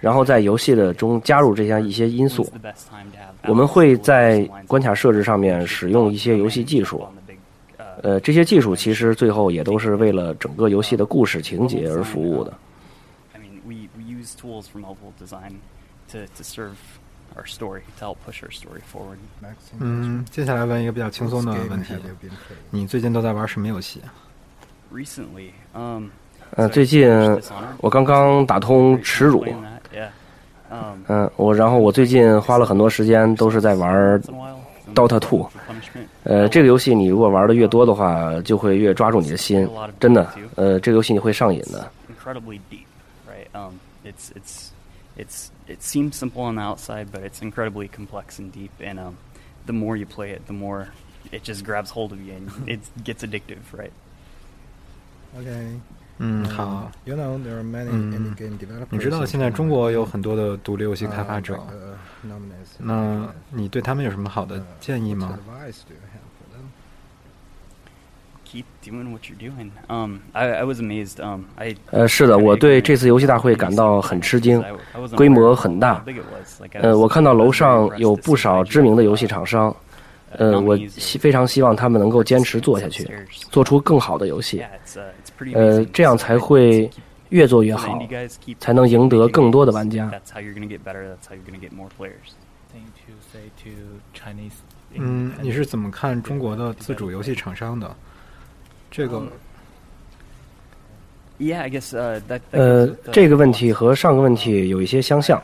[0.07, 2.49] 然后在游戏的中加入这样一些因素，
[3.49, 7.05] 我们会在关卡设置上面使用一些游戏技术，
[8.03, 12.55] 呃，这些技术其实最后也都是为了整个游戏的故事情节而服务的。
[17.37, 19.19] our story to help push our story forward.
[19.81, 21.95] 嗯，接下来问一个比较轻松的问题，
[22.71, 24.01] 你最近都在玩什么游戏
[24.95, 26.07] ？Recently, um.
[26.53, 27.11] 呃，最近
[27.81, 29.45] 我刚刚打通耻辱。
[30.71, 34.21] 嗯，我然后我最近花了很多时间都是在玩
[34.95, 35.49] Dota Two。
[36.25, 39.69] 呃，这个游戏你如果玩的越多的话，就会越抓住你的心，
[40.01, 40.29] 真的。
[40.57, 41.91] 呃，这个游戏你会上瘾的。
[42.09, 42.87] Incredibly deep,
[43.29, 43.47] right?
[43.53, 43.75] Um,
[44.05, 44.71] it's it's
[45.17, 48.71] it's it seems simple on the outside, but it's incredibly complex and deep.
[48.81, 49.15] And um,
[49.67, 50.89] the more you play it, the more
[51.31, 53.93] it just grabs hold of you and it gets addictive, right?
[55.39, 55.79] Okay.
[56.19, 56.91] 嗯，好。
[57.05, 58.35] 嗯，
[58.91, 61.59] 你知道现在中国有很多的独立游戏开发者，
[62.79, 65.39] 那你对他们有什么好的建议吗
[68.47, 69.71] ？Keep doing what you're doing.
[69.89, 71.21] Um, I I was amazed.
[71.21, 74.65] Um, I 呃，是的，我对这次游戏大会感到很吃惊，
[75.17, 76.03] 规模很大。
[76.75, 79.75] 呃，我看到楼上有不少知名的游戏厂商。
[80.33, 83.09] 呃，我希非常希望他们能够坚持做下去，
[83.51, 84.63] 做出更好的游戏。
[85.55, 86.91] 呃，这样才会
[87.29, 87.99] 越做越好，
[88.59, 90.11] 才能赢得更多的玩家。
[94.95, 97.95] 嗯，你是怎么看中国的自主游戏厂商的？
[98.91, 99.23] 这个
[102.51, 105.41] 呃，这个问题和上个问题有一些相像。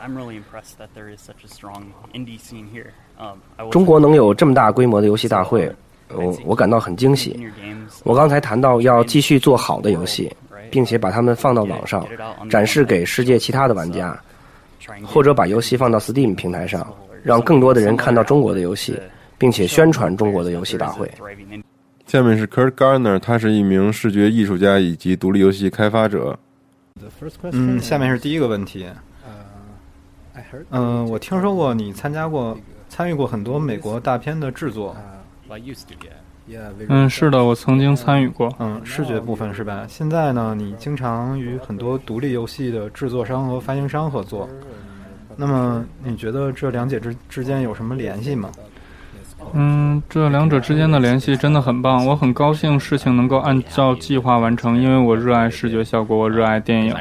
[3.69, 5.71] 中国能有这么大规模的游戏大会，
[6.09, 7.39] 我我感到很惊喜。
[8.03, 10.31] 我刚才谈到要继续做好的游戏，
[10.71, 12.05] 并且把它们放到网上，
[12.49, 14.19] 展示给世界其他的玩家，
[15.05, 18.99] 或者把游戏放到 Steam 平台上，让更多的人看到中国的游戏，
[19.37, 21.09] 并且宣传中国的游戏大会。
[22.13, 26.37] 下面是 Kurt Garner，他是一名视觉艺术家以及独立游戏开发者。
[27.51, 28.85] 嗯，下面是第一个问题。
[30.69, 32.55] 嗯，我听说过你参加过。
[32.87, 34.95] 参与过很多美国大片的制作。
[36.87, 38.53] 嗯，是的，我曾经参与过。
[38.59, 39.87] 嗯，视觉部分是吧？
[39.89, 44.47] 现在呢，你经常与很多独立游戏的制作商和发行商合作。
[45.35, 48.51] 那么，你觉得这两者之之间有什么联系吗？
[49.53, 56.95] 嗯，这两者之间的联系真的很棒，我很高兴事情能够按照计划完成，因为我热爱视觉效果，我热爱电影，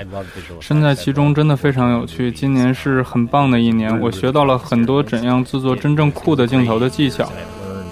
[0.61, 2.31] 身在其中真的非常有趣。
[2.31, 7.31] 今年是很棒的一年，我学到了很多怎样制作真正酷的镜头的技巧，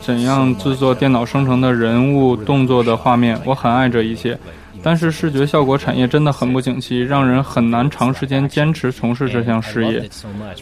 [0.00, 4.38] 怎样制作电脑生成的人物动作的画面，我很爱这一切。
[4.82, 10.08] 但是视觉效果产业真的很不景气，让人很难长时间坚持从事这项事业。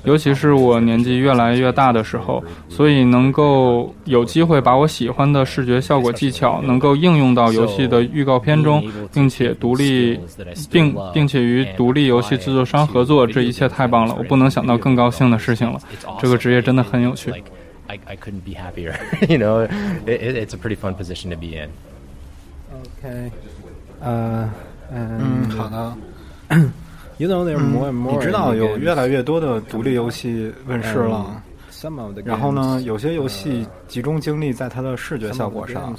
[0.04, 10.18] 尤其是我年纪越来越大的时候，所以能够有机会把我喜欢的视觉效果技巧能够应用到游戏的预告片中，并且独立，
[10.70, 14.14] 并并且与独立游戏制作商合作，这一切太棒了！
[14.18, 15.80] 我不能想到更高兴的事情了。
[16.18, 17.32] 这个职业真的很有趣。
[17.86, 18.94] I I couldn't be happier.
[19.28, 19.66] You know,
[20.06, 21.70] it it's a pretty fun position to be in.
[23.00, 23.30] Okay.
[24.00, 24.50] 呃，
[24.92, 25.96] 嗯，好的。
[27.18, 28.12] You know, there more and more.
[28.12, 31.42] 你知道有越来越多的独立游戏问世了。
[32.24, 35.94] 然后呢，有些游戏集中精力在它的视觉效果上，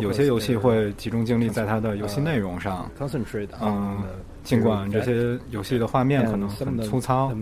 [0.00, 2.88] 有些游戏会集中精力在它的游戏内容上。
[3.60, 3.98] 嗯，
[4.44, 7.32] 尽管这些游戏的画面可能很粗糙。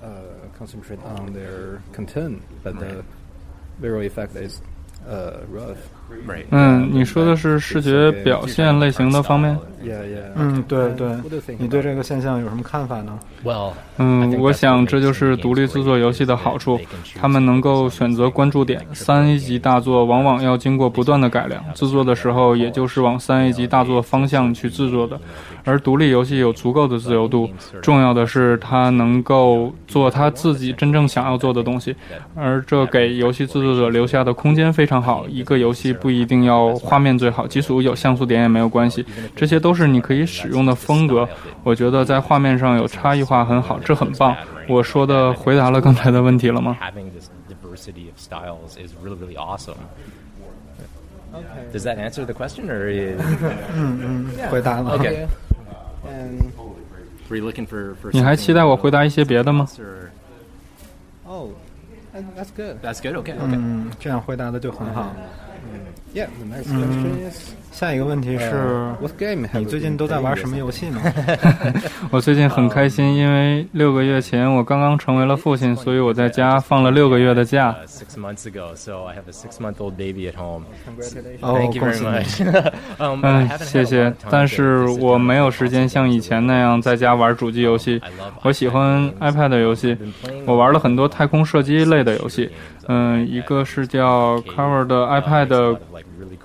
[0.00, 0.22] 呃
[0.58, 3.02] ，concentrate on their content, but the
[3.80, 4.60] visual effect is
[5.08, 5.76] 呃，rough。
[6.50, 9.56] 嗯，你说的是视觉表现类型的方面。
[10.34, 11.08] 嗯，对对。
[11.56, 13.18] 你对这个现象有什么看法呢？
[13.96, 16.78] 嗯，我想这就是独立制作游戏的好处，
[17.14, 18.84] 他们能够选择关注点。
[18.92, 25.18] 三 A 级大作往往要经过不断的改良，制作的时候也就是往三 A 级大作方向去制作的。
[25.64, 27.48] 而独立游戏有足够的自由度，
[27.82, 31.94] 重要的是它能够做他自己真正想要做的东西，
[32.34, 35.26] 而这给游戏制作者留下的空间非常好。
[35.28, 35.94] 一个游戏。
[36.00, 39.04] 不一定要画面最好，即使有像素点也没有关系，
[39.36, 41.28] 这些都是你可以使用的风格。
[41.62, 44.36] 我觉得在画面上有差异化很好，这很棒。
[44.68, 46.76] 我说的回答了刚才的问题了吗
[51.72, 53.14] ？Does that answer the question, or?
[53.74, 54.98] 嗯嗯，回答了。
[54.98, 55.26] Okay.
[57.28, 57.94] Were you looking for?
[58.12, 59.68] 你还期待我回答一些别的吗
[61.26, 61.50] ？Oh,
[62.34, 62.78] that's good.
[62.82, 63.16] That's good.
[63.16, 63.34] Okay.
[63.34, 63.56] Okay.
[63.56, 65.14] 嗯，这样回答的就很好。
[66.14, 67.54] Yeah, the next question is.
[67.70, 68.92] 下一个问题是，
[69.52, 71.00] 你最近都在玩什么游戏呢？
[72.10, 77.72] 我最近很开心，因为六个月前我刚刚成为了父亲，所以我在家放了六个月的假。
[81.40, 82.04] 哦，恭喜！
[82.98, 84.12] 嗯，谢谢。
[84.28, 88.00] 但是我没有时间像以前那样在家玩主机游戏。
[88.42, 89.96] 我喜欢 iPad 游戏，
[90.46, 92.50] 我玩了很多太空射击类的游戏。
[92.88, 95.76] 嗯，一个是叫 Cover 的 iPad。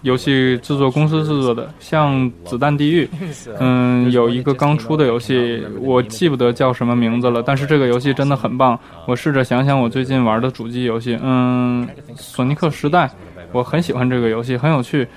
[0.02, 3.06] 游戏制作公司制作的，像《子弹地狱》，
[3.60, 8.80] 嗯，有一个刚出的游戏，我记不得叫什么名字了，但是这个游戏真的很棒。
[9.06, 13.06] 我试着想想我最近玩的主机游戏，嗯，《索尼克时代》，
[13.52, 15.08] 我很喜欢这个游戏，很有趣。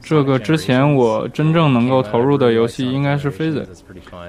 [0.00, 3.64] 这个之前我真正能够投入的游戏应该是《Physics》，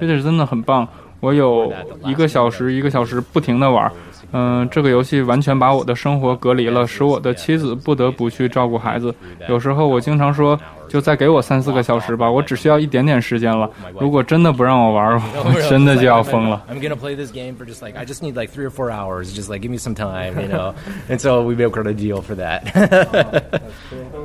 [0.00, 0.88] Physics》真的很棒，
[1.20, 1.70] 我有
[2.04, 3.90] 一个小时一个小时不停的玩。
[4.32, 9.14] 嗯，这个游戏完全把我的生活隔离了，使我的妻子不得不去照顾孩子。
[9.48, 10.58] 有时候我经常说，
[10.88, 13.70] 就再给我三四个小时吧，我只需要一点点时间了。
[13.98, 16.62] 如果真的不让我玩，我真的就要疯了。
[16.70, 19.34] I'm gonna play this game for just like I just need like three or four hours,
[19.34, 20.74] just like give me some time, you know.
[21.08, 22.64] And so we make a deal for that.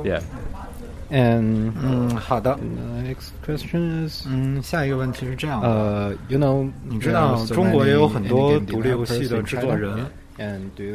[0.04, 0.20] Yeah.
[1.14, 2.58] 嗯嗯，好的。
[3.04, 5.60] Next question is，嗯，下一个问题是这样。
[5.60, 9.92] 呃，You know，你知道中国也有很多独立游戏的制作人，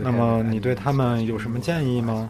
[0.01, 2.27] 那么你对他们有什么建议吗？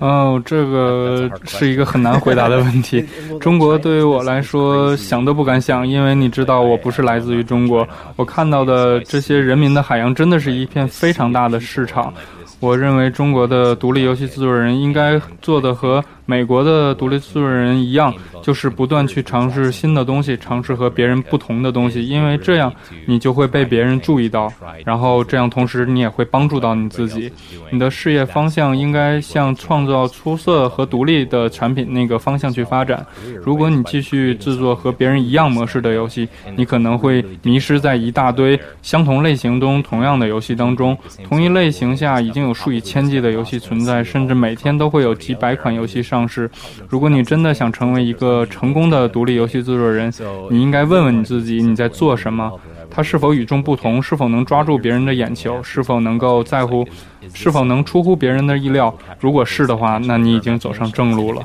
[0.00, 3.04] 哦，这个是一个很难回答的问题。
[3.40, 7.86] 中国对于我来说想都不敢想，因为你知道我不是来自于中国。
[8.16, 12.12] 我看到的这些人民的海洋，真的是一片非常大的市场。
[12.58, 16.04] 我认为中国的独立游戏制作人应该做的和。
[16.24, 22.72] 美国的独立制作人一样，就是不断去尝试新的东西，尝试和别人不同的东西，因为这样
[23.06, 24.52] 你就会被别人注意到，
[24.84, 27.30] 然后这样同时你也会帮助到你自己。
[27.70, 33.04] 你的事业方向应该向创造出色和独立的产品那个方向去发展。
[33.42, 40.96] 如果你继续制作和别人一样模式的游戏，你可能会迷失在一大堆相同类型中同样的游戏当中。
[41.28, 46.00] 同一类型下已经有数以千计的游戏存在，甚至每天都会有几百款游戏。
[46.12, 46.50] 上市。
[46.90, 50.12] 如果你真的想成为一个成功的独立游戏制作人，
[50.50, 52.52] 你应该问问你自己：你在做什么？
[52.90, 54.02] 它是否与众不同？
[54.02, 55.62] 是否能抓住别人的眼球？
[55.62, 56.86] 是否能够在乎？
[57.32, 58.94] 是否能出乎别人的意料？
[59.18, 61.42] 如果是的话，那你已经走上正路了。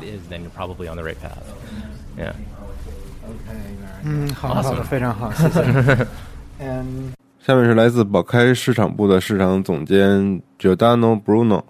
[4.04, 6.08] 嗯，好好的，非常好，谢谢。
[6.60, 11.64] 嗯，下面是来自宝开市场部的市场总监 Giordano Bruno。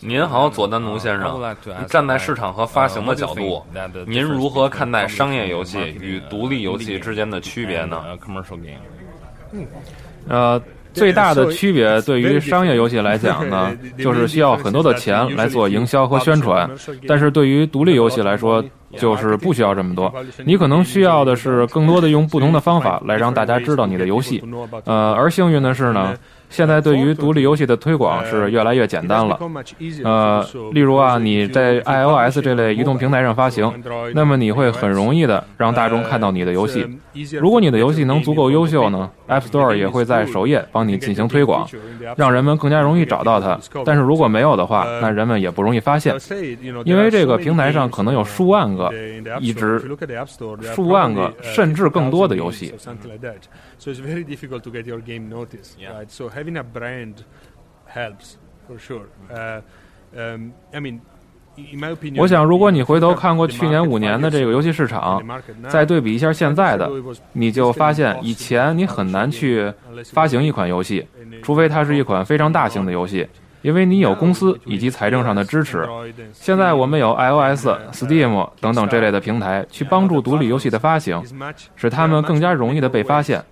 [0.00, 1.40] 您好，佐丹奴先生。
[1.88, 3.62] 站在市场和发行的角度，
[4.06, 8.02] 您如何看待商业游戏与独立游戏之间的区别呢？
[10.28, 10.60] 呃，
[10.92, 16.68] 最大的区别对于商业游戏来讲呢， 就是需要很多的钱来做营销和宣传；
[17.06, 18.64] 但是对于独立游戏来说，
[18.96, 20.12] 就是不需要这么多。
[20.44, 24.42] 你可能需要的是更多的用不同的方法来让大家知道你的游戏。
[24.84, 26.14] 呃，而幸运的是呢。
[26.50, 29.38] 现在对于独立游戏的推广是越来越简单了，
[30.04, 33.72] 呃，例如啊，你在 iOS 这类移动平台上发行，
[34.14, 36.86] 那么你会很容易的让大众看到你的游戏。
[37.40, 41.68] 如果你的游戏能足够优秀呢，App Store 也会在首页帮你进行推广，
[42.16, 43.58] 让人们更加容易找到它。
[43.84, 46.14] 但是如果没有的话，那人们也不容易发现，
[46.84, 48.92] 因为这个平台上可能有数万个，
[49.40, 49.80] 一直
[50.74, 52.74] 数万个甚至更多的游戏。
[56.40, 57.16] Having a brand
[57.86, 58.36] helps
[58.66, 59.06] for sure.
[59.30, 59.60] Uh,
[60.16, 61.00] um, I mean.
[62.16, 65.22] 我想，如果你回头看过去年五年的这个游戏市场，
[65.68, 66.88] 再对比一下现在的，
[67.32, 69.70] 你就发现以前你很难去
[70.12, 71.06] 发行一款游戏，
[71.42, 73.28] 除非它是一款非常大型的游戏，
[73.60, 75.86] 因为你有公司以及财政上的支持。
[76.32, 81.22] 现在我们有 iOS、Steam 等等这类的平台去帮助独立游戏的发行，
[81.76, 83.44] 使他们更加容易的被发现。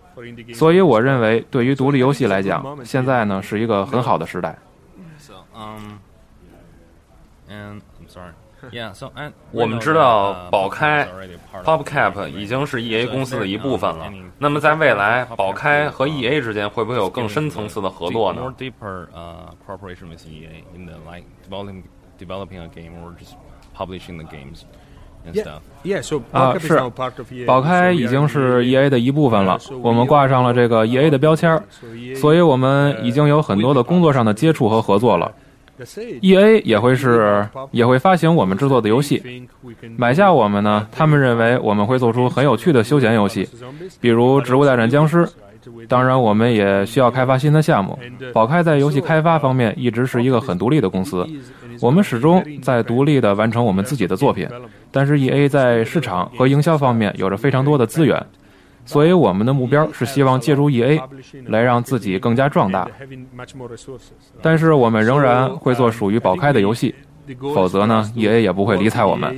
[0.55, 4.57] 所以，我认为对于独立游戏来讲，现在呢是一个很好的时代。
[9.53, 11.07] 我们知道宝开
[11.65, 14.13] PopCap 已经是 EA 公司的一部分了。
[14.39, 18.55] 那么，在未来，宝开和 EA 之间会不会有更深层次的合作呢？
[26.33, 26.81] 啊，是
[27.47, 29.59] 宝开已经是 E A 的一部分了。
[29.83, 31.61] 我们挂上了这个 E A 的标签，
[32.17, 35.31] 所以我们已经有很多的工作上的接触和合作了。
[36.21, 39.23] E A 也会是也会发行我们制作的游戏，
[39.97, 43.49] 买下我们呢，他们认为我们会做出很有趣的休闲游戏，
[44.01, 45.25] 比如《植物大战僵尸》。
[45.87, 47.99] 当然，我们也需要开发新的项目。
[48.33, 51.27] 宝开在游戏开发方面一直是一个很独立的公司。
[51.81, 54.49] 我们始终在独立的完成我们自己的作品，
[54.91, 58.25] 但是 E A 在市场和营销方面有着非常多的资源，
[58.85, 61.01] 所以我们的目标是希望借助 E A
[61.47, 62.89] 来让自己更加壮大。
[64.41, 66.95] 但是我们仍然会做属于宝开的游戏。
[67.55, 69.35] 否则呢，E A 也不会理睬我们。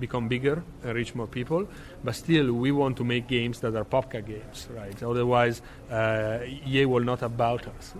[0.00, 1.66] become bigger and reach more people.
[2.02, 5.00] But still, we want to make games that are Popka games, right?
[5.02, 5.60] Otherwise,
[5.90, 7.94] uh, EA will not about us.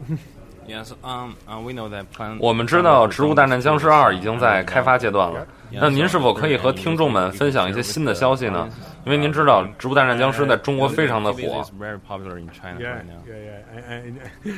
[0.66, 2.07] Yes, um, we know that.
[2.39, 5.47] 我们知道《植物大战僵尸二》已经在开发阶段了。
[5.73, 8.68] 那您是否可以和听众们分享一些新的消息呢？
[9.05, 11.64] 因为您知道，《植物大战僵尸》在中国非常的火。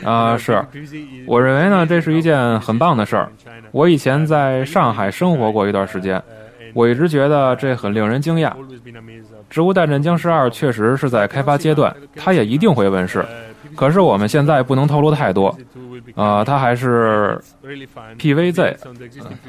[0.04, 0.64] 啊，是。
[1.26, 3.30] 我认为呢，这是一件很棒的事儿。
[3.70, 6.22] 我以前在上海生活过一段时间。
[6.74, 8.50] 我一直觉得这很令人惊讶，
[9.50, 13.22] 《植物大战僵尸二》确实是在开发阶段，它也一定会问世。
[13.76, 15.56] 可是我们现在不能透露太多，
[16.14, 17.40] 啊，它还是
[18.18, 18.76] PVZ，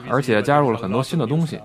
[0.09, 1.59] 而且加入了很多新的东西。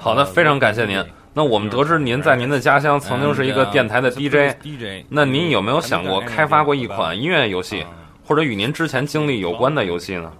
[0.00, 1.04] 好的，非常感谢您。
[1.34, 7.84] 那我们得知您在您的家乡曾经是一个电台的 DJ，那您有没有想过开发过一款音乐游戏？
[8.26, 10.32] 或者与您之前经历有关的游戏呢？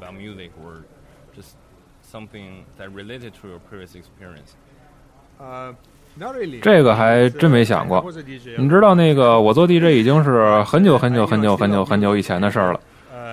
[6.63, 8.05] 这个还真没想过。
[8.57, 12.81] 你知道，那个我做 DJ 已经是很久很久很久很久很久以前的事儿了。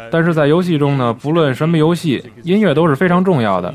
[0.09, 3.73] 但是在游戏中呢，不论什么游戏，音乐都是非常重要的。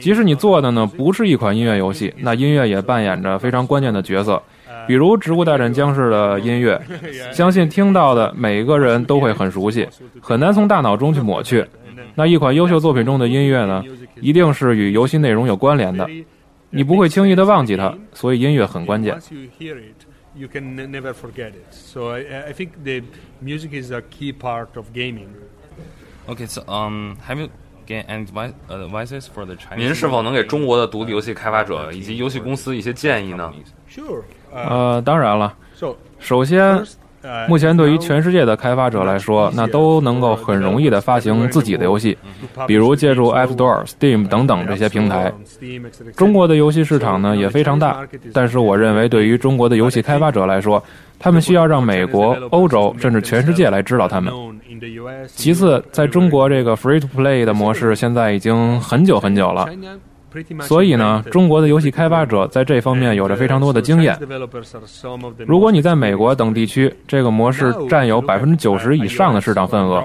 [0.00, 4.42] 即使你做的呢不是一款音乐游戏，那音乐也扮演着非常关键的角色。
[4.88, 6.80] 比如《植物大战僵尸》的音乐，
[7.32, 9.86] 相信听到的每一个人都会很熟悉，
[10.20, 11.64] 很难从大脑中去抹去。
[12.14, 13.82] 那一款优秀作品中的音乐呢，
[14.20, 16.08] 一定是与游戏内容有关联的，
[16.76, 19.18] 你不会轻易的忘记它，所以音乐很关键。
[26.28, 27.48] Okay, um, have you
[27.86, 28.26] get any
[28.68, 29.76] advices for the Chinese?
[29.76, 33.52] 您是否能给中国的独立游戏开发者以及游戏公司一些建议呢
[33.88, 34.22] ？Sure.
[34.52, 35.56] 呃，当然了。
[36.18, 36.84] 首先，
[37.48, 42.16] 目前对于全世界的开发者来说，那都能够很容易的发行自己的游戏，
[42.66, 45.32] 比如借助 App Store、Steam 等等这些平台。
[46.16, 48.00] 中国的游戏市场呢也非常大，
[48.32, 50.82] 但是我认为对于中国的游戏开发者来说，
[51.18, 54.32] 他们需要让美国、欧洲甚至全世界来知道他们。
[55.28, 59.66] 其次，在中国这个 Free to Play 的模式现在已经很久很久了。
[60.62, 64.18] 所以呢，中国的游戏开发者在这方面有着非常多的经验。
[65.46, 70.02] 如果你在美国等地区，这个模式占有百分之九十以上的市场份额，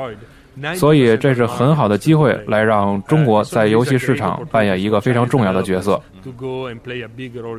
[0.75, 5.99] 所以这是很好的机会来让中国在游戏市场扮演一个非常重要的角色。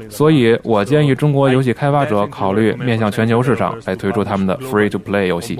[0.08, 5.58] 所以我建议中国游戏开发者考虑面向全球市场来推出他们的 Free to Play 游戏。